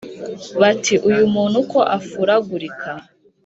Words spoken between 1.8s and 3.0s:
afuragurika